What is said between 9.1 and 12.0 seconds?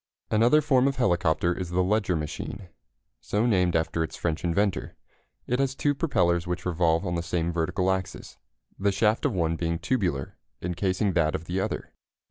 of one being tubular, encasing that of the other.